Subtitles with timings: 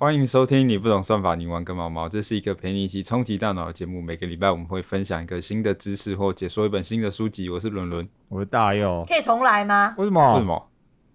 [0.00, 2.08] 欢迎收听你不懂算法，你玩个毛毛。
[2.08, 4.00] 这是一个陪你一起冲击大脑的节目。
[4.00, 7.50] 每个礼拜我们会分享一个新的知识或解说一本新的书籍。
[7.50, 8.08] 我是伦伦。
[8.28, 9.96] 我是大佑，可以重来吗？
[9.98, 10.34] 为什么？
[10.34, 10.46] 为什？
[10.46, 10.70] 么？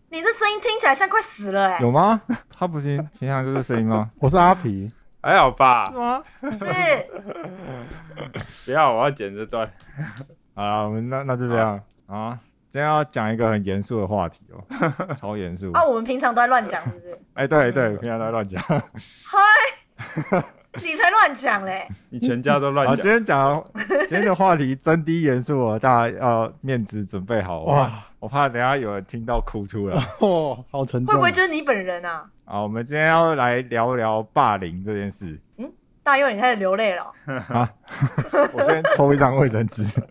[0.09, 2.21] 你这声音听起来像快死了哎、有吗？
[2.51, 4.11] 他不是平常就是声音吗？
[4.19, 4.91] 我是阿皮，
[5.21, 5.89] 还好吧？
[5.89, 6.21] 吗？
[6.51, 6.65] 是
[8.65, 9.71] 不要，我要剪这段。
[10.55, 12.37] 好了，我们那那就这样啊。
[12.73, 15.71] 今天要讲一个很严肃的话题哦，超严肃。
[15.73, 17.19] 啊， 我们平常都在乱讲，是不是？
[17.35, 18.59] 哎，对对，平常都在乱讲。
[18.63, 19.37] 嗨，
[20.81, 21.87] 你才乱讲嘞！
[22.09, 23.05] 你全家都乱讲，今。
[23.05, 27.75] 天讲今天的话题真低严肃哦，大家要面子准备好哦。
[27.75, 30.03] 哇，我怕等下有人听到哭出来。
[30.21, 31.13] 哦，好沉重。
[31.13, 32.25] 会不会就是你本人啊？
[32.45, 35.39] 啊，我们今天要来聊聊霸凌这件事。
[35.57, 35.71] 嗯
[36.01, 37.69] 大佑，你开始流泪了哦、
[38.51, 40.01] 我先抽一张卫生纸。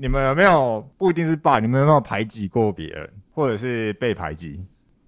[0.00, 4.60] 你们有没有不一定是霸，你们有没有排挤过别人，或者是被排挤？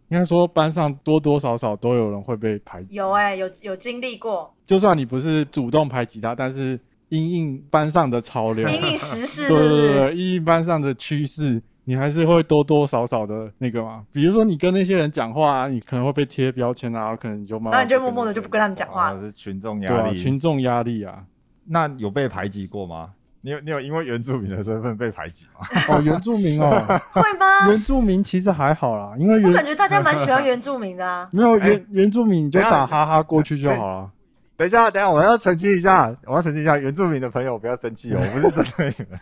[0.08, 2.96] 应该说班上多多少少都有人会被排挤。
[2.96, 9.92] 有哎、有有经历过，就算你不是主动排挤他，但是因应班上的潮流，因应时事是对不是？
[9.92, 14.04] 对对，因应班上的趋势，你还是会多多少少的那个嘛。
[14.12, 20.20] 比如说你跟那些人讲话、啊，你可能会被贴标签啊，可能你就慢慢就默默的就不跟他们讲话是群众对啊，压力。
[20.20, 21.24] 群众压力啊。
[21.64, 23.12] 那有被排挤过吗？
[23.42, 25.66] 你有你有因为原住民的身份被排挤吗？
[25.88, 26.70] 哦，原住民哦，
[27.10, 27.68] 会吗？
[27.68, 31.28] 原住民其实还好啦，因为我感觉大家蛮喜欢原住民的啊。
[31.32, 34.10] 没有哎原原住民你就打哈哈过去就好了。
[34.58, 39.18] 等一下，等一下，我要澄清一下，我要澄清一下，原住民的朋友不要生气哦，我不是针对你们，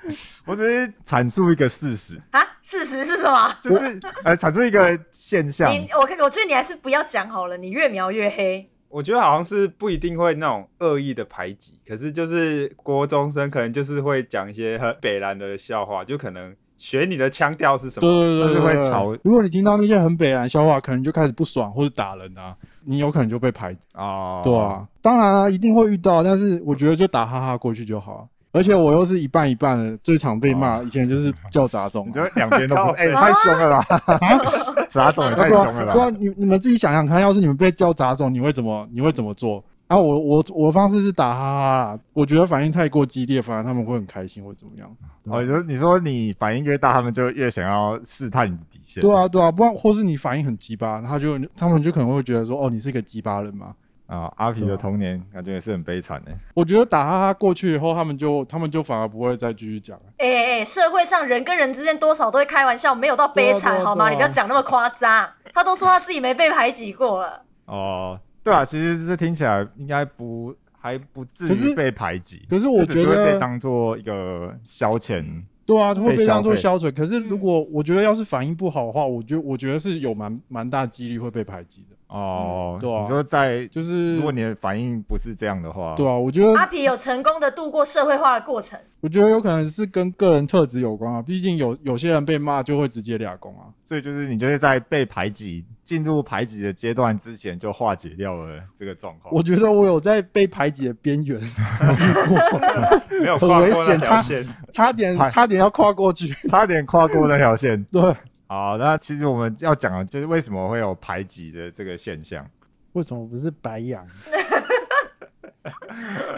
[0.47, 3.55] 我只是阐述一个事实，啊，事实是什么？
[3.62, 5.70] 就是呃阐述一个现象。
[5.70, 8.69] 你我看，我觉得你还是不要讲好了，你越描越黑。
[8.89, 18.09] 我觉得好像是不一定会那种恶意的排挤，可是就是国中生可能就是会讲一些很北蓝的笑话，就可能学你的腔调是什么。
[18.09, 23.81] 对对对就会吵如果你听到那些很北蓝笑话，可能就开始不爽或者打人啊，你有可能就被排挤。
[23.94, 28.28] 哦，对啊，当然啊，一定会遇到，但是我觉得就打哈哈过去就好。
[28.52, 32.14] 而且我又是一半一半的，最常被骂，哦以前就是叫杂种、你啊。
[32.14, 34.84] 觉得两边都不靠哎、太凶了吧？
[34.88, 36.16] 杂种也太凶了对啊，吧？
[36.19, 39.62] 你你们自己想想看，要是你们被叫杂种，你会怎么你会怎么做？
[39.88, 44.87] 啊，我我我的方式是打哈哈啦，我觉得反应太过激烈，反而他们会很开心或怎么样。
[45.25, 49.03] 哦，你说你说你反应越大，他们就越想要试探你的底线。
[49.03, 53.75] 对啊，对啊，不然或是你反应很鸡巴，他就他们就可能会觉得说，哦，你是个鸡巴人嘛。
[54.08, 56.32] 啊，阿皮的童年感觉也是很悲惨的。
[56.54, 60.04] 我觉得打哈哈过去以后，他们就他们就反而不会再继续讲了。
[60.16, 64.06] 哎哎哎，社会上人跟人之间多少都会开玩笑，没有到悲惨好吗？
[64.06, 65.28] 啊你不要讲那么夸张。
[65.52, 75.42] 他都说他自己没被排挤过了，哦，对啊，其实这听起来应该不还不至于被排挤，可是我觉得被当做一个消遣。
[75.69, 76.91] 对啊，会被当做消遣。
[76.91, 81.97] 可是嗯如果我觉得要是反应不好的话，我觉得我觉得是有蛮蛮大几率会被排挤的。
[82.06, 88.81] 哦，对啊你说在就是如果你的反应不是这样的话，对啊，我觉得阿皮有成功的度过社会化的过程。
[89.01, 91.21] 我觉得有可能是跟个人特质有关啊。
[91.21, 93.69] 毕竟有有些人被骂就会直接俩工啊。
[93.85, 99.32] 所以就是你就是在被排挤进入排挤的阶段之前就化解掉了这个状况。
[99.34, 101.41] 我觉得我有在被排挤的边缘，
[103.22, 104.47] 没有跨过那很危险他条线。
[104.71, 106.28] 差点差点要跨过去。
[106.47, 107.82] 差点跨过那条线。
[107.84, 108.03] 对，
[108.49, 112.47] 好，那其实我们要讲的就是为什么会有排挤的这个现象。
[112.93, 114.06] 为什么不是白羊？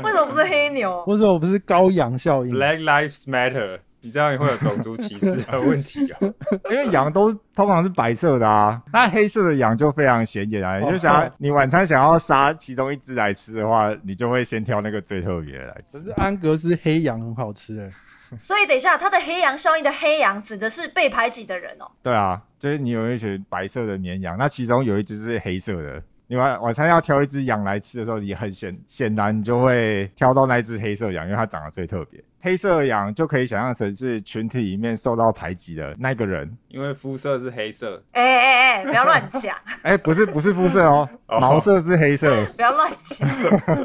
[0.05, 1.03] 为什么不是黑牛？
[1.09, 6.35] 为什么不是羔羊效应？Black Lives Matter，你这样也会有种族歧视的问题哦。
[6.71, 10.79] 因为羊都通常是白色的啊，那黑色的羊就非常显眼啊。
[10.79, 16.11] 你就想你晚餐想要杀其中一只来吃的话，你就会先挑那个最特别的来吃可是。
[16.13, 17.91] 安格斯黑羊很好吃哎、
[18.39, 21.91] 所以等一下，它的黑羊效应的黑羊指的是被排挤的人哦。
[22.03, 26.03] 对啊，就是你有一群白色的绵羊，那其中有一只是黑色的。
[26.31, 32.23] 你晚晚餐要挑一只羊来吃的时候，你很显显然你就会挑到那只黑色羊，因为它长得最特别。
[32.41, 36.57] 黑色羊就可以想象成是群体里面受到排挤的那个人。
[36.69, 42.47] 因为肤色是黑色，哎哎哎，不要乱讲，哎、不是不是肤色哦， 哦毛色是黑色。
[42.55, 43.29] 不要乱讲。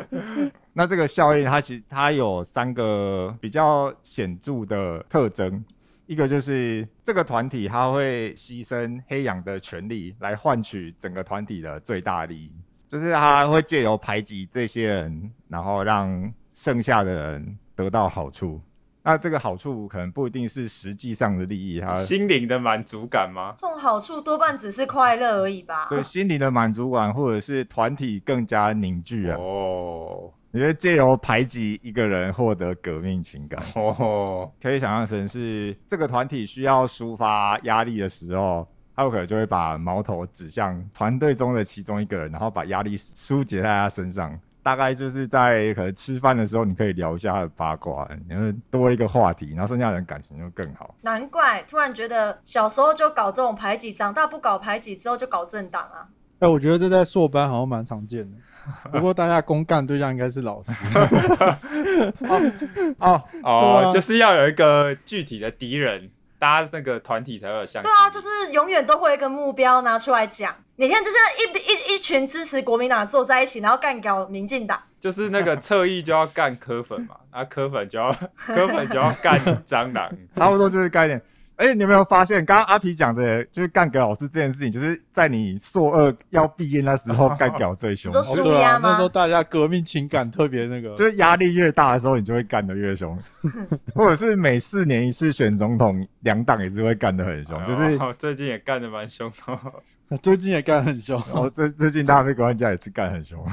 [0.74, 5.66] 那这个效应它其实它有三个比较显著的特征，
[6.08, 12.52] 一个就是这个团体他会牺牲黑羊的权利来换取整个团体的最大利益，
[12.88, 18.62] 就是他会借由排挤这些人，然后让剩下的人得到好处。
[19.02, 23.54] 那这个好处可能不一定是实际上的利益，它心灵的满足感吗？
[23.56, 25.88] 这种好处多半只是快乐而已吧？
[25.90, 29.38] 对心灵的满足感，或者是团体更加凝聚啊。
[29.38, 33.62] 哦你觉得借由排挤一个人获得革命情感？
[33.76, 38.66] 哦，可以想象成是这个团体需要抒发压力的时候，
[38.96, 44.34] 他有可能就会把矛头指向团队中的其中一个人，然后把压力疏解在他身上。
[44.64, 50.96] 大概就是在可能吃饭的时候，你可以聊一下他的八卦，然后多一个话题，然后剩下人感情就更好。
[51.02, 56.08] 难怪突然觉得小时候就搞这种排挤，长大不搞排挤之后就搞政党啊。
[56.40, 58.38] 哎、我觉得这在硕班好像蛮常见的，
[58.92, 60.72] 不过大家公干对象应该是老师。
[63.00, 66.10] 哦，哦，就是要有一个具体的敌人，
[66.40, 67.82] 大家那个团体才会有相。
[67.82, 70.56] 对啊，就是永远都会有一个目标拿出来讲。
[70.78, 74.82] 你看，就是一一一群支持国民党坐在一起，然后干掉民进党。
[75.00, 80.10] 就是那个侧翼就要干科粉嘛，啊科粉就要科粉就要干蟑螂。
[80.36, 81.22] 差不多就是概念。
[81.58, 88.14] 而且你有没有发现，刚刚阿皮讲的，就是干给老师这件事情，就是在你硕二要毕业那时候干屌最凶你。
[88.14, 93.18] 说哦对啊，舒压吗那时候大家革命情感特别那个，就是压力越大的时候，你就会干得越凶，
[93.96, 97.66] 或者是每四年一次选总统，两党也是会干得很凶。
[97.66, 100.18] 就是哦最近也干得蛮凶的。
[100.22, 101.20] 最近也干得很凶。
[101.32, 103.44] 哦，最最近大家被关家也是干很凶，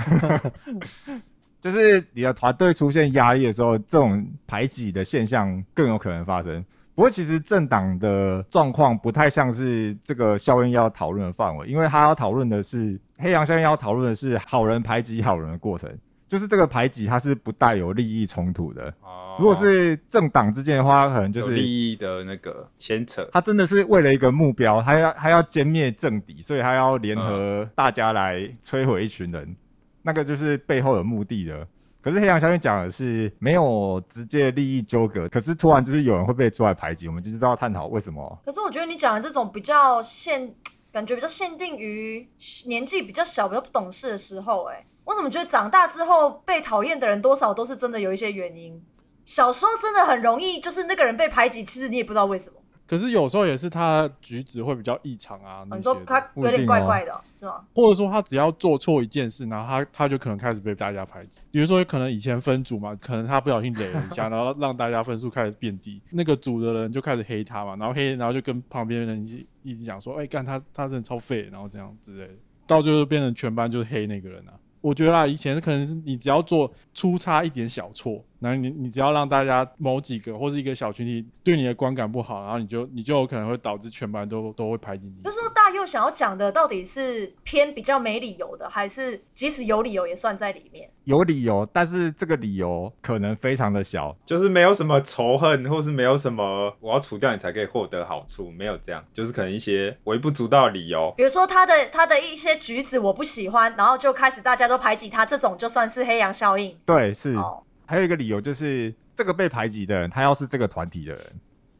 [1.63, 6.63] 就是你的团队出现压力的时候，这种排挤的现象更有可能发生。
[7.03, 15.91] 不过，其实政党的状况不太像是这个效应要讨论的范围，因为他要讨论的是黑羊效应要讨论的是好人排挤好人的过程，
[16.29, 18.85] 就是这个排挤它是不带有利益冲突的。
[19.01, 29.57] 哦如果是政党之间的话，可能就是利益的那个牵扯，他真的是为了一个目标，他要他要歼灭政敌，所以他要联合大家来摧毁一群人，
[30.03, 31.67] 那个就是背后有目的的。
[32.03, 38.39] 可是黑羊小面讲的是没有直接利益纠葛，可是突然就是有人会被出来排挤，我们就知道探讨为什么。
[38.45, 40.53] 可是我觉得你讲的这种比较限，
[40.93, 42.29] 感觉比较限定于
[42.67, 48.83] 年纪比较小、比较不懂事的时候、哎，我怎么觉得长大之后被讨厌的人多少都是真的有一些原因。
[49.25, 52.57] 小时候真的很容易，就是那个人被排挤，其实你也不知道为什么。
[52.87, 57.65] 可是有时候也是他举止会比较异常啊，你说他有点怪怪的，是吗？
[57.75, 61.41] 或者说他只要做错一件事，然后他他就可能开始被大家排挤。
[61.51, 72.35] 比如说，可能以前分组嘛，可能他不小心垒了一下， 然后让大家分数开始变低，那个组的人就开始黑他嘛，然后黑，然后就跟旁边的人一起一直讲说，哎、干他他真的超废，然后这样之类的，
[72.67, 74.53] 到最后变成全班就是黑那个人啊。
[74.81, 85.23] 我觉得啊，以前可能是你只要做出差一点小错，然后你你只要让大家某几个或是一个小群体对你的观感不好，然后你就你就有可能会导致全班都都会排挤你。
[85.23, 90.91] 就是说大佑想要讲的到底是偏比较没理由的，还是即使有理由也算在里面？
[91.05, 101.13] 有理由，但是这个理由可能非常的小，就是没有什么仇恨，或是没有什么我要除掉你才可以获得好处，没有这样，就是可能一些微不足道的理由。
[101.17, 106.77] 比如说他的他的一些举止我不喜欢，然后就开始大家都排挤他，这种就算是黑羊效应。
[106.87, 107.35] 对，是。
[107.35, 111.25] 哦，还有一个理由就是，这个被排挤的人，他要是这个团体的人，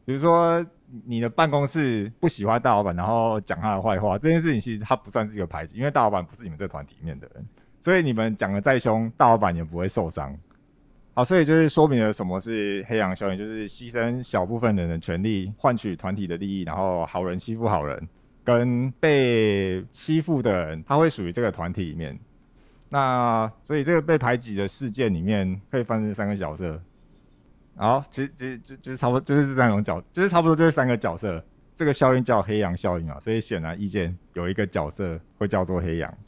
[0.05, 0.65] 比如说
[1.07, 7.47] 你的办公室不喜欢大老板，然后讲他的坏话，这件事情其实他不算是一个排挤，因为大老板不是你们这团体里面的人，
[7.81, 10.37] 所以你们讲的再凶，大老板也不会受伤。
[11.15, 18.09] 好，所以就是说明了什么是黑羊效应，就是牺牲小部分人的权利，换取团体的利益，然后好人欺负好人，
[18.43, 22.19] 跟被欺负的人，他会属于这个团体里面。
[22.93, 26.79] 那所以这个被排挤的事件里面可以分成三个角色。
[27.75, 31.43] 好，其实其实就就是差不多就是这三种角，就是差不多就是三个角色。
[31.75, 36.19] 这个效应叫黑羊效应啊，所以显而易见有一个角色会叫做黑羊。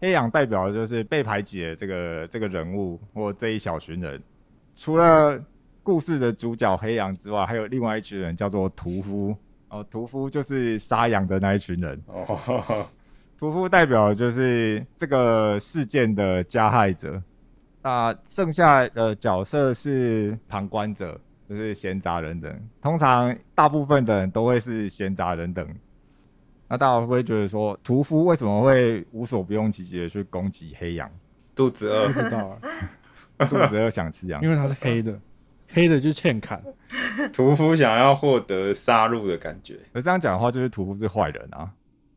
[0.00, 4.20] 黑羊代表的就是被排挤的这个这个人物或这一小群人。
[4.74, 5.40] 除了
[5.84, 9.36] 故事的主角黑羊之外，还有另外一群人叫做屠夫。
[9.68, 12.02] 哦，屠夫就是杀羊的那一群人。
[12.08, 12.86] 哦，
[13.42, 17.20] 屠夫代表就是这个事件的加害者，
[17.82, 22.68] 那剩下的角色是旁观者，就是闲杂人等。
[22.80, 25.68] 通常大部分的人都会是闲杂人等。
[26.68, 31.10] 那大家会不会觉得说，屠夫为什么会无所不用其极的去攻击黑羊？
[31.52, 32.58] 肚子饿不，知道啊，
[33.50, 35.20] 肚子饿想吃羊因，为它是黑的，
[35.66, 36.62] 黑的就欠砍。
[37.32, 39.80] 屠夫想要获得杀戮的感觉。
[39.92, 41.68] 而这样讲的话，就是屠夫是坏人啊，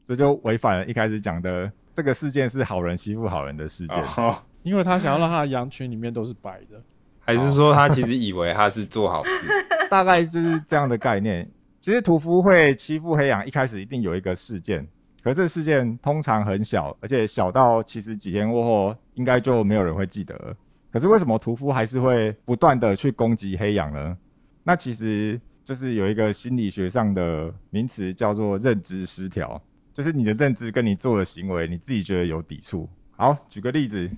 [0.08, 3.98] 这就违反了一开始讲的这个事件是好人欺负好人的事件。
[4.18, 6.82] 哦， 因为他想要让他的羊群里面都是白的。
[7.20, 9.48] 还是说他其实以为他是做好事？
[9.90, 11.50] 大概就是这样的概念。
[11.82, 14.88] 其实屠夫会欺负黑羊，一开始一定有一个事件，
[15.24, 20.56] 可是这个事件通常很小，而且小到其实几天过后应该就没有人会记得了。
[20.92, 24.18] 可是为什么屠夫还是会不断的去攻击黑羊呢？
[24.64, 29.62] 那其实就是有一个心理学上的名词叫做认知失调，
[29.96, 32.88] 就是你的认知跟你做的行为，你自己觉得有抵触。
[33.16, 34.12] 好，举个例子，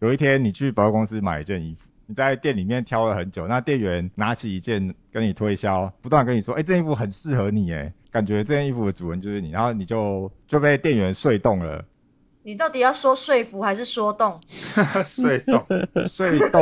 [0.00, 1.86] 有一天你去百货公司买一件衣服。
[2.06, 11.84] 你在店里面挑了很久，那店员拿起一件跟你推销，不断跟你说：“哎、这件衣服很适合你。”哎，感觉这件衣服的主人就是你，然后你就就被店员说动了，
[12.42, 14.40] 你到底要说说服还是说动？
[15.06, 15.64] 睡动。
[16.08, 16.60] 说动。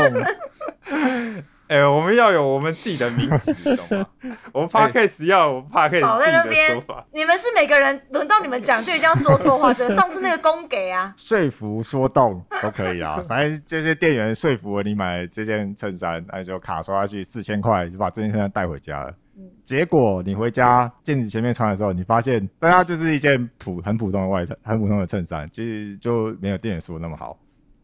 [1.71, 4.07] 哎、我们要有我们自己的名词，懂吗？
[4.53, 19.11] 我们 podcast 要有 podcast 少在那自己的说边法。，你们是每个人轮到你们讲就一定要说错话，就 上次那个公给啊，说服、说动都可以啊， 反正这些店员说服了你买这件衬衫，那就卡刷下去四千块，就把这件衬衫带回家了。
[19.37, 27.39] 嗯结果你回家镜子前面穿的时候，你发现，但它就是一件普很普通的外套，很普通的衬衫，其实就没有店员说的那么好。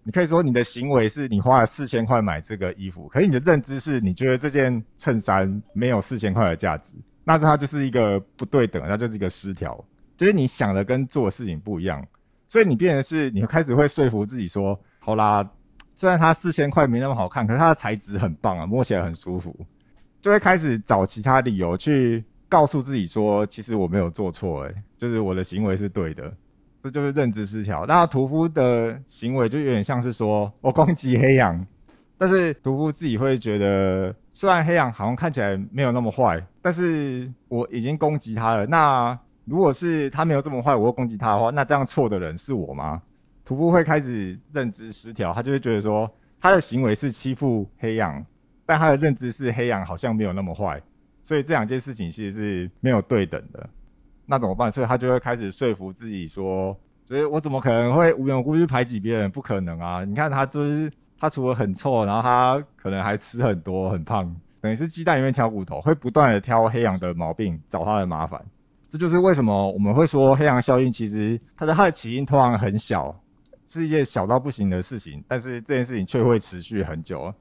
[0.06, 6.94] 你可以说你的行为是你花了四千块买这个衣服，可是你的认知是你觉得这件衬衫没有四千块的价值，
[7.24, 9.84] 那它就是一个不对等，它就是一个失调，
[10.16, 12.06] 就是你想的跟做的事情不一样。
[12.46, 15.44] 所以你变成是，你开始会说服自己说，好啦，
[15.96, 19.52] 虽然它四千块没那么好看，可是它的材质很棒啊，摸起来很舒服，
[20.20, 26.32] 就会开始找其他理由去告诉自己说，其实我没有做错，诶，就是我的行为是对的，
[26.90, 27.84] 这就是认知失调。
[27.86, 31.66] 那屠夫的行为就有点像是说我攻击黑羊，
[32.16, 39.18] 但是屠夫自己会觉得，虽然黑羊好像看起来没有那么坏，但是我已经攻击他了，那。
[39.48, 43.00] 如果是他没有这么坏，我又攻击他的话，那这样错的人是我吗？
[43.44, 48.26] 屠夫会开始认知失调，他就会觉得说，他的行为是欺负黑羊，
[48.66, 50.82] 但他的认知是黑羊好像没有那么坏，
[51.22, 53.70] 所以这两件事情其实是没有对等的。
[54.26, 54.70] 那怎么办？
[54.70, 59.30] 所以他就会开始说服自己说，所以我怎么可能会无缘无故去排挤别人？
[59.30, 60.04] 不可能啊！
[60.04, 68.44] 你看他就是他除了很臭，然后他可能还吃很多很胖，等于是鸡蛋里面挑骨头，会不断的挑黑羊的毛病，找他的麻烦。
[68.88, 73.14] 这就是为什么我们会说黑羊效应，其实它的它的起因通常很小，
[73.64, 77.32] 是一件小到不行的事情，但是这件事情却会持续很久。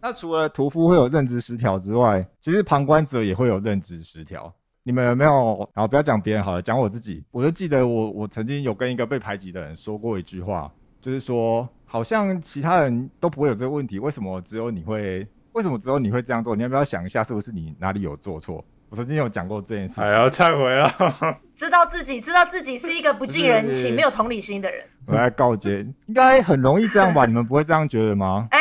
[0.00, 4.52] 那除了屠夫会有认知失调之外，其实旁观者也会有认知失调。
[4.86, 5.68] 你们有没有？
[5.72, 7.24] 然后不要讲别人好了，讲我自己。
[7.30, 15.26] 我就记得我我曾经有跟一个被排挤的人说过一句话，就是说好像其他人都不会有这个问题，为什么只有你会？
[15.52, 16.54] 为什么只有你会这样做？
[16.54, 18.62] 你要不要想一下，是不是你哪里有做错？
[18.90, 20.04] 我曾经有讲过这件事情。
[20.04, 20.94] 哎呀，忏悔了。
[21.56, 24.84] 知道自己知道自己是一个不近人情、 没有同理心的人。
[25.06, 27.24] 我来告诫，应该很容易这样吧？
[27.24, 28.48] 你们不会这样觉得吗？
[28.50, 28.60] 哎、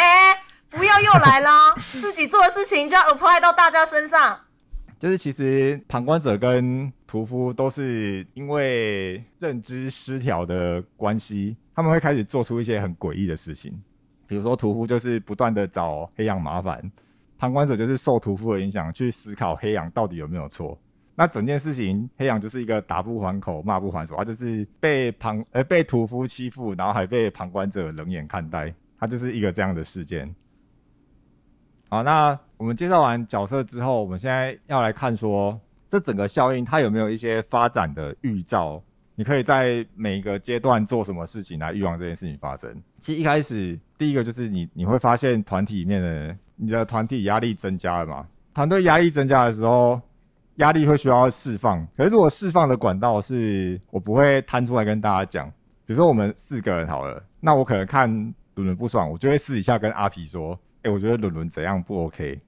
[0.70, 1.75] 不要又来啦！
[2.00, 4.39] 自己做的事情就要 apply 到大家身上。
[5.03, 13.74] 就是其实旁观者跟屠夫都是因为认知失调的关系，他们会开始做出一些很诡异的事情。
[14.25, 16.89] 比如说屠夫就是不断的找黑羊麻烦，
[17.38, 20.79] 旁观者就是受屠夫的影响去思考黑羊到底有没有错。
[21.15, 30.33] 那整件事情，黑羊就是一个打不还口、骂不还手，他就是被旁呃被屠夫欺负，然后还被旁观者冷眼看待，他就是一个这样的事件。
[31.89, 38.82] 好，那我们介绍完角色之后，我们现在要来看说这整个效应它有没有一些发展的预兆？
[39.15, 42.74] 你可以在每一个阶段做什么事情来预防这件事情发生？
[43.00, 48.25] 其实一开始第一个就是你你会发现团体里面的你的团体压力增加了嘛？
[48.53, 50.00] 团队压力增加的时候，
[50.55, 51.86] 压力会需要释放。
[51.98, 55.50] 可是如果释放的管道是我不会摊出来跟大家讲，
[55.86, 58.10] 比如说我们四个人好了，那我可能看
[58.55, 60.58] 伦伦不爽，我就会私底下跟阿皮说。
[60.84, 62.41] 哎、我觉得伦伦怎样不 OK？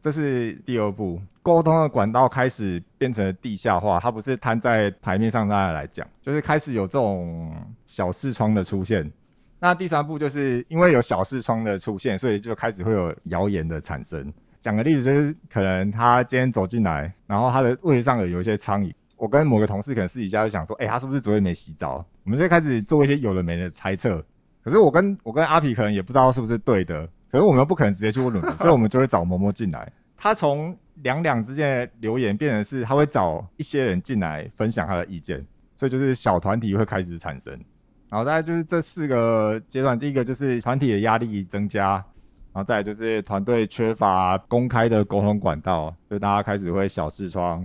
[0.00, 7.54] 这是第二步，沟通的管道开始变成了地下化，它不是摊在台面上大家来讲，就是开始有这种
[7.84, 9.10] 小视窗的出现。
[9.58, 14.32] 那第三步就是因为有小视窗的出现，所以就开始会有谣言的产生。
[14.58, 22.02] 讲个例子，就是可能他今天走进来，然后他的位置上有有一些苍蝇，我跟某个同事可能私底下就想说，哎、他是不是昨天没洗澡？
[22.24, 24.24] 我们就开始做一些有的没的猜测。
[24.62, 29.92] 可是我跟我跟阿皮可能也不知道是不是对的，可是我们又不可能直接去问伦伦， 所以我们就会找嬷嬷进来。
[30.16, 35.46] 他从两两之间的留言变成是，他会找一些人进来分享他的意见，
[35.76, 37.52] 所以就是小团体会开始产生。
[38.10, 41.92] 然后大概就是这四个阶段，第一个就是团体的压力增加，
[42.52, 47.64] 然后再来就是团队缺乏公开的沟通管道，就大家开始会小视窗，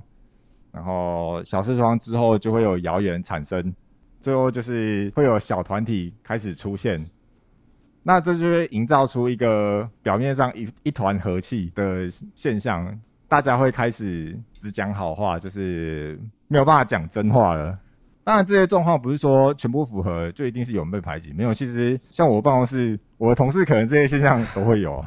[0.71, 3.73] 然后小视窗之后就会有谣言产生，
[4.21, 7.03] 最后就是会有小团体开始出现。
[8.07, 12.95] 那这就会营造出一个表面上一一团和气的现象，
[13.27, 17.75] 大家会开始只讲好话，就是没有办法讲真话了。
[18.23, 21.51] 当然，这些状况不是说全部符合就一定是有人被排挤，没有。
[21.51, 25.03] 其实像我办公室，我的同事可能这些现象都会有。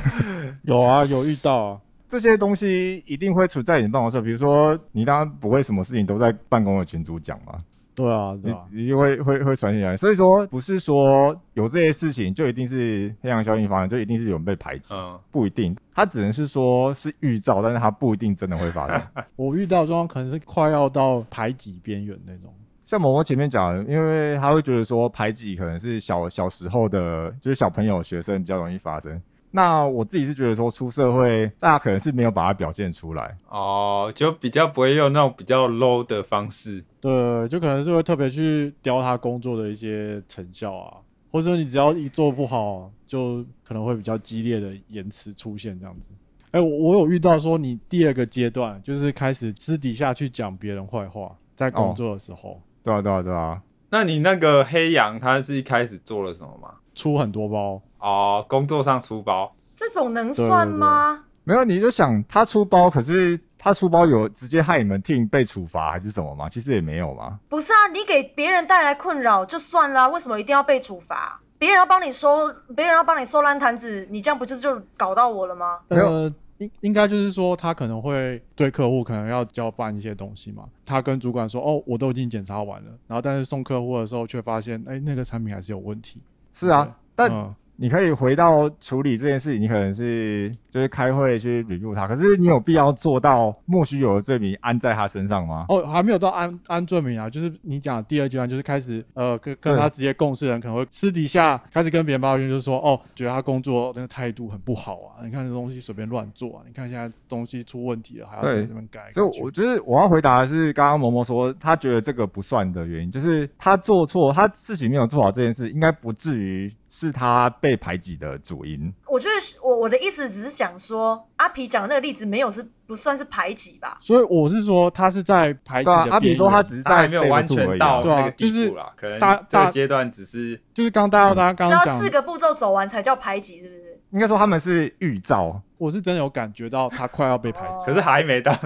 [0.64, 1.80] 有啊，有遇到啊。
[2.06, 7.58] 这些东西一定会存在你的办公室，比如说你当然不会什么事情都在办公的群组讲嘛，
[7.94, 9.96] 对啊，对你啊，你就会会会传起来。
[9.96, 15.76] 所以说，不是说有这些事情就一定是黑羊效应发生，就一定是有人被排挤，嗯，不一定。
[15.94, 19.24] 它只能是说是预兆，但是它不一定真的会发生。
[19.36, 22.52] 我遇到的状况可能是快要到排挤边缘那种。
[22.82, 29.18] 像某某前面讲，因为他会觉得说排挤可能是小小时候的，就是小朋友、学生比较容易发生。
[29.56, 33.38] 那我自己是觉得说出社会，大家可能是没有把它表现出来。
[33.48, 36.84] 哦，就比较不会用那种比较 low 的方式。
[37.00, 40.96] 对，就可能是会特别去雕他工作的一些成效啊，
[41.30, 46.10] 或者说你只要一做不好，就可能会比较激烈的言辞出现这样子。
[46.50, 53.62] 哎、我我有遇到说你第二个阶段就是开始私底下去讲别人坏话，在工作的时候、对啊，对啊，对啊。
[53.90, 56.74] 那你那个黑羊，他是一开始做了什么吗？
[56.94, 61.24] 出很多包，哦，工作上出包，这种能算吗？
[61.44, 66.48] 没有，你就想他出包，可是他出包有直接害你们 team 被处罚还是什么吗？
[66.48, 67.38] 其实也没有嘛。
[67.48, 71.40] 不是啊，你给别人带来困扰就算啦，为什么一定要被处罚？
[71.58, 75.80] 别人要帮你收，别人要帮你收烂摊子，你这样不就就搞到我了吗？
[75.88, 86.20] 没有呃，应应该就是说他可能会对客户可能要交办一些东西嘛，他跟主管说哦，我都已经检查完了，然后但是送客户的时候却发现，哎、那个产品还是有问题。
[86.54, 95.66] 是啊，但嗯你可以回到处理这件事情，你可能是就是开会去 review 它，可是你有必要做到莫须有的罪名安在他身上吗？
[95.68, 109.10] 哦，还没有到安安罪名啊，就是你讲的第二阶段，就是开始呃跟跟他直接共事的人可能会私底下开始跟别人抱怨，就是说哦，觉得他工作那个态度很不好啊，你看这东西随便乱做啊，你看现在东西出问题了，还要对在这边改改。
[109.10, 118.94] 所以，我就是我要回答的是，刚刚萌萌说他觉得这个不算的原因，就是他做错，他自己没有做好这件事，应该不至于是他被排挤的主因。
[119.08, 123.98] 我觉得是我我的意思只是讲说，阿皮讲的那个例子没有是不算是排挤吧？
[124.00, 133.98] 所以我是说他是在排挤阿比的边缘说他只是在没有完全到那个地步啦，可能大大这个阶段只是就是刚大家大家刚刚讲是要四，个步骤走完才叫排挤，是不是？
[134.12, 135.60] 应该说他们是预兆。
[135.76, 137.66] 我是真的有感觉到他快要被排挤。
[137.66, 138.56] 哦 可是还没到。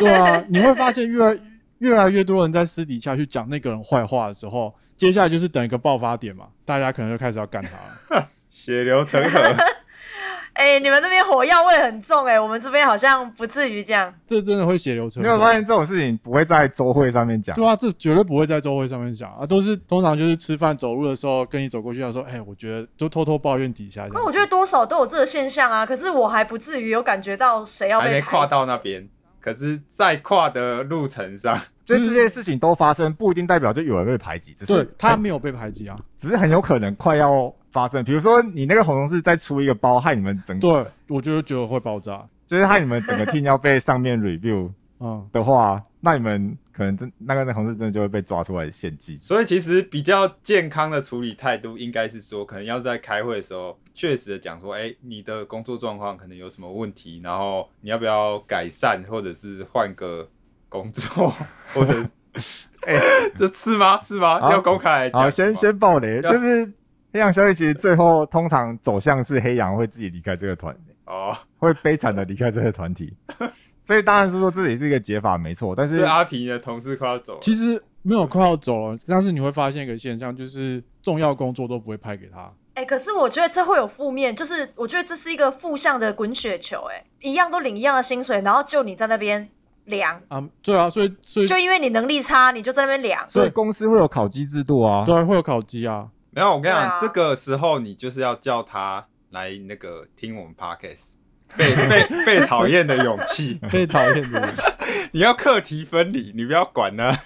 [0.00, 1.38] 对啊，你会发现越来
[1.84, 8.28] 越来越多人在私底下去讲那个人坏话的时候，接下来就是等一个爆发点嘛，大家可能就开始要干他了。
[8.48, 9.40] 血流成河，
[10.54, 14.14] 哎、你们那边火药味很重哎、我们这边好像不至于这样。
[14.26, 15.34] 这真的会血流成你河。
[15.34, 17.54] 有发现这种事情不会在周会上面讲？
[17.56, 29.08] 对啊，这绝对不会在周会上面讲啊，都是通常就是吃饭走路的时候跟你走过去，他说：“哎、我觉得就偷偷抱怨底下。”那我觉得多少都有这个现象啊，可是我还不至于有感觉到谁要被跨到那边。
[29.40, 35.98] 可是，在跨的路程上，就是这些事情都发生，不一定代表就有人被排挤，只是他没有被排挤啊。
[36.16, 38.02] 只是很有可能快要发生。
[38.02, 42.26] 比如说你那个红同事再出一个包，害你们整，对，我就觉得会爆炸。
[42.46, 44.70] 就是害你们整个 team 要被上面 review
[45.00, 49.18] 嗯，的话，那你们可能真那个那同事真的就会被抓出来献祭。
[49.20, 60.26] 所以其实比较健康的处理态度，应该是说，可能要在开会的时候，确实的讲说，哎、你的工作状况可能有什么问题，然后你要不要改善，或者是换个
[60.68, 61.32] 工作，
[61.72, 62.04] 或者，
[62.86, 62.94] 哎、
[63.36, 64.00] 这是吗？
[64.02, 64.40] 是吗？
[64.40, 66.72] 好要公开来讲好，吗，先先爆雷，就是
[67.12, 73.16] 黑羊消息，其实最后通常走向是黑羊会自己离开这个团，哦，会悲惨的离开这个团体。
[73.82, 75.74] 所以当然是说这也是一个解法，没错。
[75.76, 82.50] 但是是阿平的同事快要走了，其实没有快要走了，但是你会发现一个现象，就是重要工作都不会派给他。
[82.72, 89.48] 哎、可是我觉得这会有负面，就是我觉得这是一个负向的滚雪球、哎，一样都领一样的薪水，然后就你在那边
[89.86, 93.24] 量，啊，对啊，所以所以就因为你能力差，你就在那边量。
[93.28, 95.04] 所以公司会有考绩制度啊。
[95.04, 96.08] 对啊会有考绩啊。
[96.30, 101.12] 没有，我跟你讲，这个时候你就是要叫他来那个听我们 podcast，
[101.56, 104.54] 被被被讨厌的勇气， 被讨厌的人，
[105.12, 107.16] 你要课题分离，你不要管他，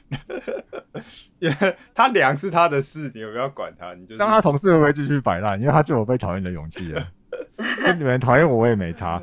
[1.39, 5.59] 因为他量是他的事，你不要管他，你就是这样他同事会不会继续摆烂？
[5.59, 7.09] 因为他就有被讨厌的勇气了。
[7.87, 9.21] 就你们讨厌我，我也没差。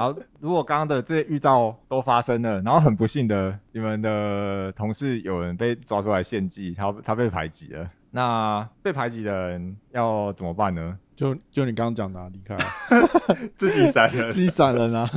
[0.00, 10.98] 然后，如果刚刚的这些预兆都发生了，然后很不幸的，你们的同事有人被抓出来献祭，他他被排挤了，那被排挤的人要怎么办呢？
[11.14, 12.64] 就就你刚刚讲的、啊，离开啊
[13.58, 14.40] 自己闪人 自。
[14.40, 15.10] 己闪人啊，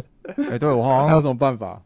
[0.52, 1.82] 哎、对我好像还有什么办法？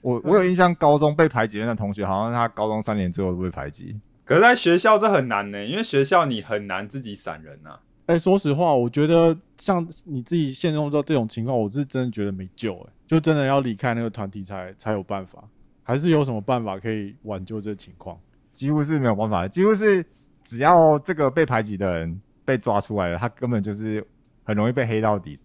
[0.00, 3.96] 我我有印象，高中被排挤的那同学，好像他高中三年最后都被排挤。
[4.24, 7.78] 可是，在学校这很难呢，因为学校你很难自己闪人啊。
[8.12, 15.42] 哎、说实话，我觉得像你自己陷入到这种情况，我是真的觉得没救、哎，就真的要离开那个团体才才有办法，
[15.82, 18.18] 还是有什么办法可以挽救这情况？
[18.52, 20.04] 几乎是没有办法，几乎是
[20.44, 24.06] 只要这个被排挤的人被抓出来了，他根本就是
[24.44, 25.38] 很容易被黑到底。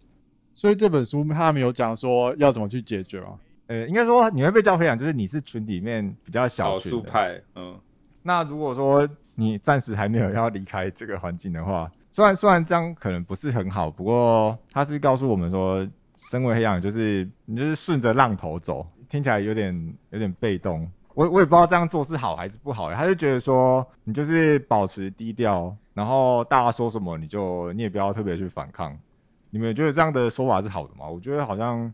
[0.54, 3.40] 所以这本书他没有讲说要怎么去解决吗？
[3.68, 7.80] 呃，应该说你会被叫培养，就是你是群里面比较小少，数派，嗯，
[8.24, 15.88] 那如果说你暂时还没有要离开这个环境的话，虽然虽然这样可能不是很好，不过他是告诉我们说，
[16.32, 20.90] 身为黑羊就是你就是顺着浪头走，听起来有点有点被动。
[21.14, 22.92] 我我也不知道这样做是好还是不好。
[22.92, 28.98] 他就觉得说，你就是保持低调，然后大家说什么你就你也不要特别去反抗。
[29.52, 31.08] 你们觉得这样的说法是好的吗？
[31.08, 31.94] 我觉得好像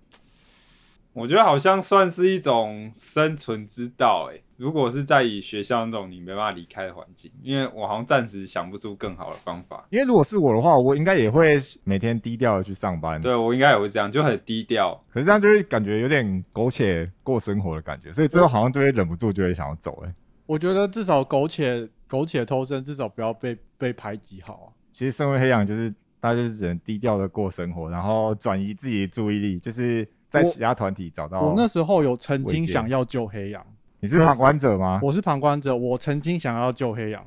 [1.13, 9.85] 我觉得好像算是一种生存之道，哎，如果是在以学校那种你没办法离开的环境，因为我好像暂时想不出更好的方法。
[9.91, 13.21] 因为如果是我的话，我应该也会每天低调的去上班。
[13.21, 14.99] 对我应该也会这样，就很低调。
[15.11, 20.03] 可是这样就会感觉有点苟且过生活的感觉，所以最后好像就会忍不住就会想要走。
[20.05, 20.13] 哎，
[20.47, 24.67] 我觉得至少苟且苟且偷生，至少不要被被排挤好啊。
[24.91, 31.41] 其实身为黑羊，就是大家就是只能低调的过生活，然后转移自己的注意力，就是在其他团体找到。
[31.41, 33.63] 我那时候有曾经想要救黑羊，
[33.99, 34.99] 你是旁观者吗？
[35.03, 37.23] 我是旁观者，我曾经想要救黑羊，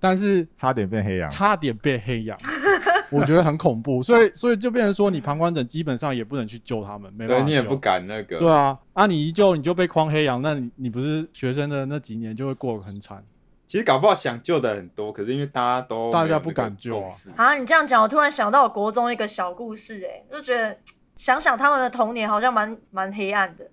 [0.00, 1.30] 但是差点变黑羊。
[1.30, 2.38] 差点被黑羊，
[3.12, 8.38] 我觉得很恐怖，所以所以就变成说，你旁观者基本上也不能去救他们，没办法救对你也不敢那个。
[8.38, 13.22] 对啊，啊你一救你就被框黑羊，那你你不是学生的那几年就会过得很惨。
[13.66, 20.74] 其实搞不好想救的很多，可是因为大家都大家不敢救啊啊，你这样讲，我突然想到我国中一个小故事、哎，就觉得
[21.18, 23.68] 想想他们的童年好像蛮蛮黑暗的。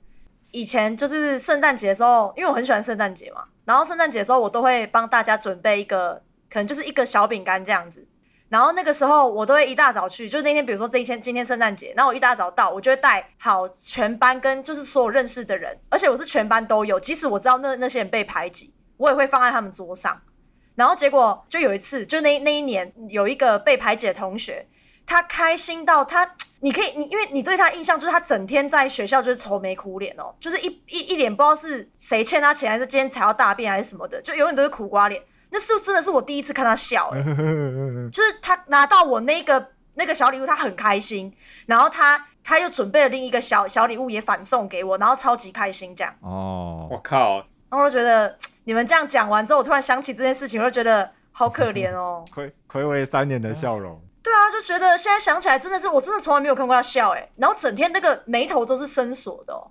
[0.49, 8.03] 以前就是圣诞节的时候，因为我很喜欢圣诞节嘛，然后圣诞节的时候我都会帮大家准备一个，可能就是一个小饼干这样子。
[8.49, 20.19] 然后那个时候我都会一大早去，就那天比如说这一天今天圣诞节，然后我一大早到，我就会带好全班跟就是所有认识的人，而且我是全班都有，即使我知道那那些人被排挤，我也会放在他们桌上。
[20.73, 24.67] 然后结果就有一次，就那那一年有一个被排挤的同学，
[25.05, 35.21] 他开心到他，你可以你因为你对他印象就是他整天在学校就是愁眉苦脸哦，就是一一一脸不知道是谁欠他钱，还是今天踩到大便还是什么的，就永远都是苦瓜脸。
[35.51, 37.23] 那是真的是我第一次看他笑、欸，
[38.12, 41.32] 就是他拿到我那个那个小礼物，他很开心，
[41.67, 46.12] 然后他他又准备了另一个小小礼物也反送给我，然后超级开心这样。
[46.21, 47.36] 哦，我靠，
[47.69, 52.25] 然后我就觉得你们这样讲完之后，我突然想起这件事情，我就觉得好可怜哦。
[52.34, 54.01] 暌暌违三年的笑容。
[54.25, 59.69] 对啊，就觉得现在想起来真的是，我真的从来没有看过他笑哎，然后整天那个眉头都是深锁的哦。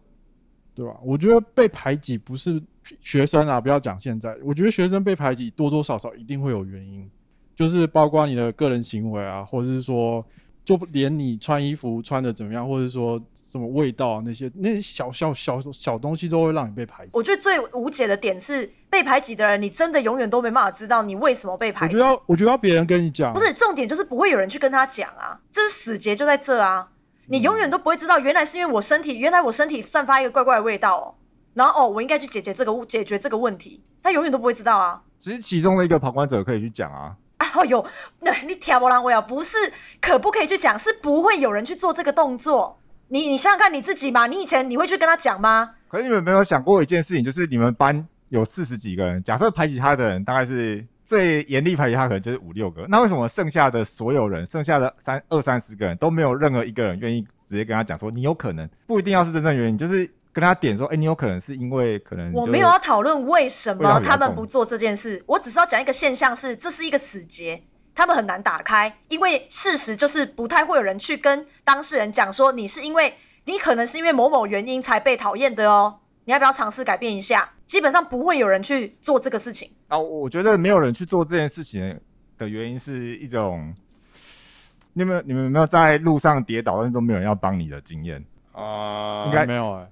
[0.77, 0.97] 对吧？
[1.03, 2.63] 我觉得被排挤不是
[3.01, 7.11] 学生啊，不要讲现在，我觉得学生被排挤多多少少一定会有原因，
[7.57, 10.25] 就是包括你的个人行为啊，或者是说，
[10.65, 17.11] 就连你穿衣服穿的怎么样，或者说什么味道啊那些那些小小小小东西都会让你被排挤。
[17.13, 22.11] 我觉得最无解的点是，被排挤的人，你真的永远都没办法知道你为什么被排挤我觉得。
[22.11, 26.89] 要，我觉得要别人跟你讲，不是重点，就是不会有人去跟他讲啊，这是死结就在这啊，
[27.29, 31.15] 你永远都不会知道，原来是因为我身体，原来我身体散发一个怪怪的味道哦，
[31.53, 35.03] 然后哦，我应该去解决这个解决这个问题，他永远都不会知道啊。
[35.19, 37.17] 只是其中的一个旁观者可以去讲啊，
[37.53, 37.85] 啊有，
[38.21, 39.57] 那你挑拨狼我呀，不是
[40.01, 42.79] 可不可以去讲，是不会有人去做这个动作。
[43.09, 45.75] 你你想想看你自己嘛，你以前你会去跟他讲吗？
[45.89, 67.63] 可是你们没有想过一件事情，就是你们班有四十几个人，假设排挤他的人大概是最严厉排挤他，可能就是五六个，那为什么剩下的所有人，剩下的三二三十个人都没有任何一个人愿意直接跟他讲说你有可能不一定要是真正原因，就是跟他点说，哎、你有可能是因为可能我没有要讨论为什么他们不做这件事，我只是要讲一个现象是，这是一个死结，
[67.95, 77.49] 他们很难打开，因为事实就是不太会有人去跟当事人讲说你是因为你可能是因为某某原因才被讨厌的哦，你要不要尝试改变一下？
[77.65, 79.71] 基本上不会有人去做这个事情。
[79.87, 82.01] 啊，我觉得没有人去做这件事情
[82.37, 83.73] 的原因是一种，
[84.95, 88.21] 你们你们有没有在路上跌倒，但是都没有人要帮你的经验？
[88.53, 89.89] 啊、应该没有哎、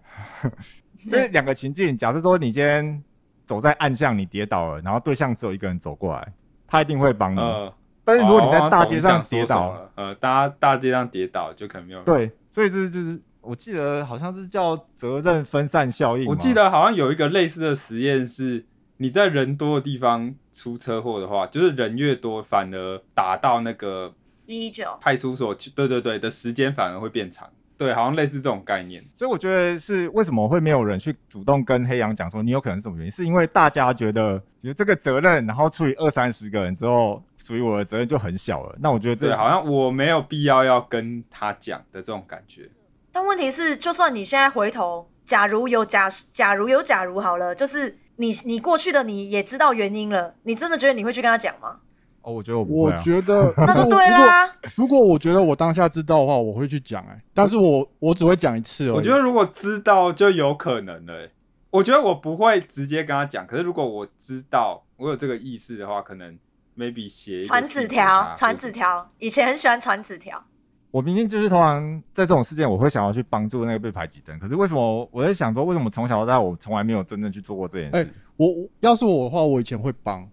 [1.08, 3.02] 就是两个情境，假设说你今天
[3.44, 6.32] 走在暗巷，你跌倒了，然后对象只有一个人走过来，
[6.66, 7.38] 他一定会帮你。
[7.40, 7.72] 呃，
[8.04, 12.04] 但是如果你在哦大街上跌倒，呃，大家大街上跌倒就可能没有人。
[12.04, 16.26] 对，所以这就是我记得好像是叫责任分散效应。
[16.26, 18.64] 我记得好像有一个类似的实验是，
[18.98, 24.14] 你在人多的地方出车祸的话，就是人越多，反而打到那个
[24.46, 27.48] 一一九，派出所去，对对对的时间反而会变长。
[27.82, 29.04] 对，好像类似这种概念。
[29.14, 38.76] 所以我觉得是为什么会没有人去主动跟黑羊讲说你有可能是什么原因，是因为大家觉得觉得这个责任，然后除以二三十个人之后，属于我的责任就很小了。
[38.80, 42.70] 那我觉得这，好像我没有必要要跟他讲的这种感觉。
[43.10, 51.80] 但问题是，就算你现在回头，假如有假，假如有假如好了，就是你你过去的你也知道原因了，你真的觉得你会去跟他讲吗？
[52.22, 53.00] 哦，我觉得我不我会、啊。
[53.02, 54.50] 觉得 那就对啦。
[54.76, 58.94] 如果我觉得我当下知道的话，我会去讲哎、但是我我只会讲一次哦。
[58.94, 61.30] 我觉得如果知道就有可能了、欸
[61.72, 66.38] 我觉得我不会直接跟他讲，可是如果我知道我有这个意识的话，可能
[66.76, 68.70] maybe 写传纸条，传纸。
[68.70, 70.44] 条，以前很喜欢传纸条。
[70.90, 74.38] 我明天就是通常在这种事件，我会想要去帮助那个被排挤的人。
[74.38, 77.96] 可是为什么我在想说，为什么从小到大我从来没有真正去做过这件事？
[77.96, 78.06] 哎
[78.36, 80.28] 我我要是我的话，我以前会帮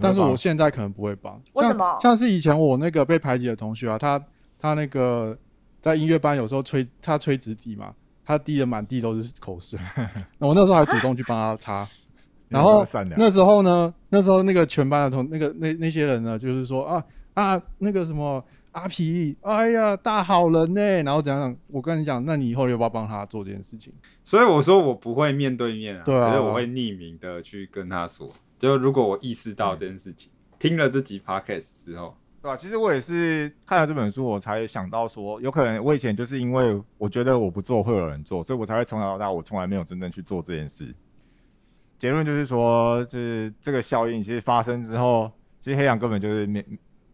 [0.00, 1.32] 但是我现在可能不会帮。
[1.34, 4.22] 像为什么像是以前我那个被排挤的同学啊，他
[4.58, 5.36] 他那个
[5.80, 7.92] 在音乐班有时候吹他吹纸笛嘛，
[8.24, 9.78] 他滴的满地都是口水，
[10.38, 11.86] 那我那时候还主动去帮他擦。
[12.48, 12.82] 然后
[13.16, 21.56] 那时候呢，那时候那个全班的同那个那那些人呢，就是说啊啊那个什么阿皮，哎呀大好人呢，然后怎样怎样？
[21.66, 23.92] 我跟你讲，那你以后要不要帮他做这件事情？
[24.24, 28.30] 所以我说我不会面对面啊，对啊可是我会匿名的去跟他说。
[28.58, 40.94] 就如果我意识到这件事情，听了这集 podcast 之后，对吧、其实我也是看了这本书，我才想到说，有可能我以前就是因为我觉得我不做会有人做，所以我才会从小到大我从来没有真正去做这件事。
[41.96, 46.64] 结论就是说，就是这个效应其实发生之后，其实黑羊根本就是没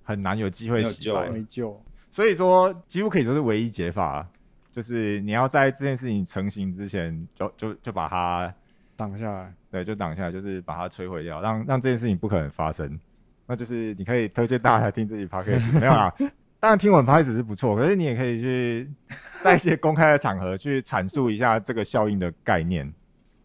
[0.03, 1.83] 很难有机会洗白没救了，没救。
[2.11, 4.29] 所以说几乎可以说是唯一解法，
[4.71, 8.55] 就是你要在这件事情成型之前就就就把它
[8.97, 12.99] 挡下来，对，就挡下来，就是把它摧毁掉，让让这件事情不可能发生。
[13.47, 16.13] 那就是你可以推荐大家来听这集 podcast，没有啦。
[16.59, 18.91] 当然听我们 podcast 是不错，可是你也可以去
[19.43, 22.91] 在一些公开的场合去阐述一下这个效应的概念，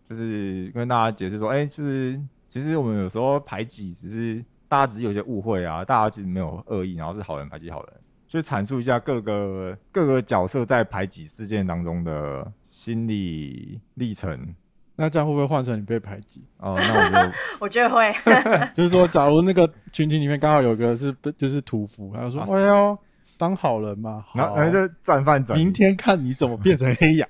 [0.06, 7.94] 就是跟大家解释说，哎、就是其实我们有时候排挤只是大家只是有些误会啊，大家其实没有恶意，然后是好人排挤好人，
[8.26, 14.56] 去阐述一下各个各个角色在排挤事件当中的心理历程。
[15.02, 16.44] 那这样会不会换成你被排挤？
[16.58, 17.32] 哦，那我就
[17.62, 18.14] 我觉得会，
[18.76, 22.98] 就是说，假如那个群体里面刚好有个是就是屠夫，他就说：“哎呦，
[23.38, 27.30] 当好人嘛，好然后然后就战犯转移明天看你怎么变成黑羊，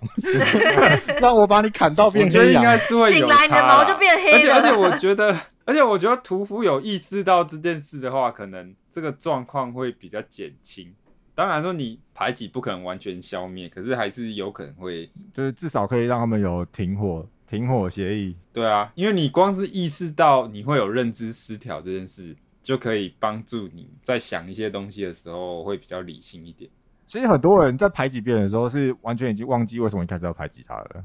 [1.22, 2.44] 让我把你砍到我变黑羊。
[2.46, 10.92] 觉得应该是会有醒来你的差啦毛就变黑了而且而且我觉得，而且我觉得屠夫有意识到这件事的话，可能这个状况会比较减轻。
[11.36, 18.38] 当然说你排挤不可能完全消灭，可是还是有可能会就是至少可以让他们有停火停火协议。
[18.54, 26.70] 对啊，因为你光是意识到你会有认知失调这件事，就可以帮助你在想一些东西的时候会比较理性一点。
[27.06, 31.04] 其实很多人在排挤别人的时候，是完全已经忘记为什么一开始要排挤他了。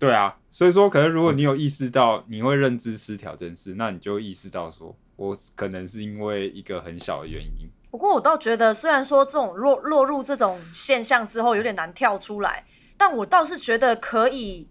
[0.00, 7.68] 对啊，所以说可能如果你有意识到你会认知失调这件事，那你就意识到说，我可能是因为一个很小的原因。
[7.90, 12.64] 不过我倒觉得，虽然说这种落落入这种现象之后有点难跳出来，
[12.96, 14.68] 但我倒是觉得可以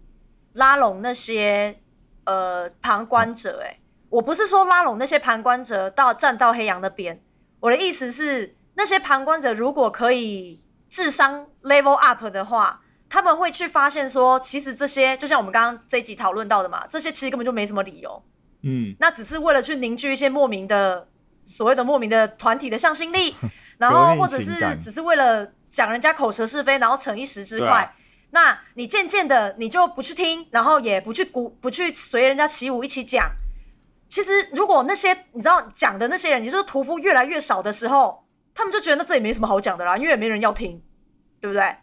[0.58, 1.78] 拉拢那些
[2.24, 3.80] 呃旁观者、欸。
[4.10, 7.20] 我不是说拉拢那些旁观者到站到黑羊那边，
[7.60, 18.22] 我的意思是，那些旁观者如果可以智商 level up 的话，他们会去发现说，其实这些就像我们刚刚这一集讨论到的嘛，这些其实根本就没什么理由。
[18.62, 21.06] 嗯，那只是为了去凝聚一些莫名的
[21.44, 23.36] 所谓的莫名的团体的向心力，
[23.76, 27.94] 然后或者是只是为了讲人家口舌是非，然后逞一时之快。
[28.30, 33.30] 那你渐渐的你就不去听，然后也不去鼓，不去随人家起舞一起讲。
[34.08, 40.82] 其实如果那些你知道讲的那些人，也就是屠夫越来越少的时候，他们就觉得那这也没什么好讲的啦，因为也没人要听，
[41.40, 41.76] 对不对？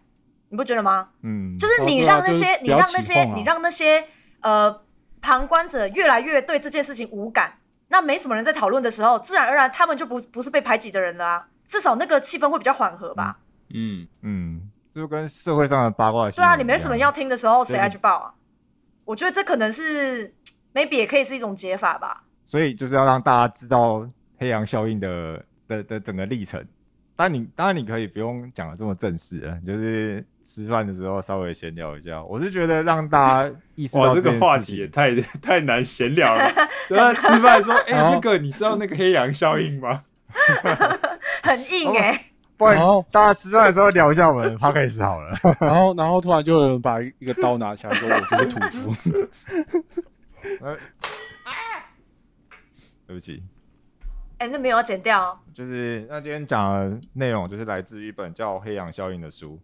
[0.50, 1.10] 你不觉得吗？
[1.24, 4.08] 嗯，就是你让那些，就是你让那些，啊你让那些
[4.42, 4.82] 呃
[5.22, 11.48] 旁观者越来越对这件事情无感，那没什么人在讨论的时候，自然而然他们就不不是被排挤的人了啊。
[11.68, 13.40] 至少那个气氛会比较缓和吧。
[13.74, 14.64] 嗯，嗯，这
[14.96, 16.56] 就跟社会上的八卦新对啊。
[16.56, 18.34] 你没什么要听的时候，谁对来去报啊？
[19.04, 20.34] 我觉得这可能是
[20.74, 22.24] maybe 也可以是一种解法吧。
[22.46, 26.66] 所以就是要让大家知道黑羊效应的的的整个历程。
[27.18, 32.22] 当然你当然你可以不用讲的这么正式啊，就是吃饭的时候稍微闲聊一下。
[32.24, 36.52] 我是觉得让大家意识，到件这个话，题也太 太难闲聊了。
[36.90, 40.04] 对啊，吃饭说， 哎、好那个你知道那个黑羊效应吗？
[41.42, 45.38] 很硬哎、不然然后大家吃饭的时候聊一下我们的 podcast 好了。
[45.60, 48.60] 然后然后突然就有人把一个刀拿起来说：“我就是屠
[48.94, 48.96] 夫。
[50.62, 50.78] 呃
[53.08, 53.44] 对不起，
[54.39, 55.38] 哎、那没有要剪掉哦。
[55.54, 59.60] 就是那今天讲的内容就是来自于一本叫《黑羊效应》的书。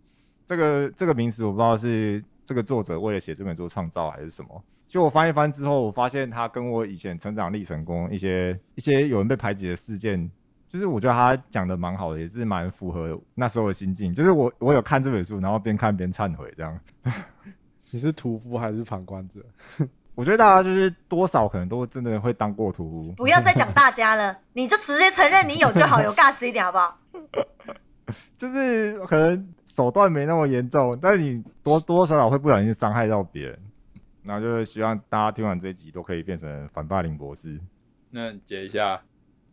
[0.46, 4.64] 这个这个名词我不知道是这个作者为了写这本书创造还是什么。
[4.86, 10.30] 就我翻一翻之后，我发现他跟我以前成长历程中一些一些有人被排挤的事件，
[10.72, 14.16] 就是我觉得他讲的蛮好的，也是蛮符合那时候的心境。
[14.16, 16.80] 就是我我有看这本书，然后边看边忏悔这样。
[17.92, 19.42] 你是屠夫还是旁观者？
[20.16, 26.98] 我觉得大家就是多少可能都真的会当过屠夫，不要再讲大家了，你就直接承认你有就好，有尬词一点好不好？
[28.38, 33.60] 就是可能手段没那么严重，但是你多多多少少会不小心伤害到别人。
[34.24, 37.60] 然后就是希望大家听完这一集都可以变成反霸凌博士。
[38.10, 39.02] 那解一下。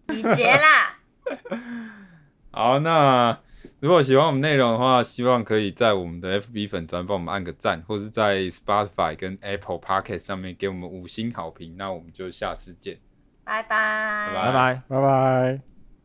[0.09, 0.98] 你结啦，
[2.51, 3.39] 好，那
[3.81, 11.77] 如果喜欢我们内容的话，希望可以在我们的 FB 粉专帮我们按个赞，或是在 Spotify 跟 Apple Podcast 上面给我们五星好评。
[11.77, 12.99] 那我们就下次见。
[13.45, 14.83] 拜拜，拜拜拜。
[14.89, 15.68] 拜拜。